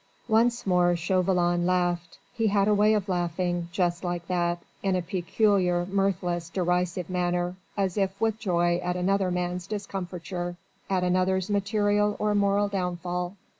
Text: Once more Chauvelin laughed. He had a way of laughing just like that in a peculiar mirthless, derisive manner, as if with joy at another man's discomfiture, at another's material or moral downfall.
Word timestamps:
Once 0.27 0.65
more 0.65 0.95
Chauvelin 0.95 1.67
laughed. 1.67 2.17
He 2.33 2.47
had 2.47 2.67
a 2.67 2.73
way 2.73 2.95
of 2.95 3.07
laughing 3.07 3.67
just 3.71 4.03
like 4.03 4.25
that 4.25 4.57
in 4.81 4.95
a 4.95 5.03
peculiar 5.03 5.85
mirthless, 5.85 6.49
derisive 6.49 7.07
manner, 7.07 7.55
as 7.77 7.97
if 7.99 8.19
with 8.19 8.39
joy 8.39 8.77
at 8.77 8.95
another 8.95 9.29
man's 9.29 9.67
discomfiture, 9.67 10.55
at 10.89 11.03
another's 11.03 11.51
material 11.51 12.15
or 12.17 12.33
moral 12.33 12.67
downfall. 12.67 13.35